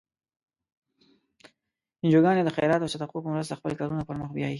انجوګانې 2.03 2.41
د 2.43 2.49
خیرات 2.55 2.81
او 2.81 2.91
صدقو 2.93 3.23
په 3.23 3.29
مرستو 3.33 3.57
خپل 3.59 3.71
کارونه 3.79 4.03
پر 4.07 4.15
مخ 4.21 4.29
بیایي. 4.35 4.49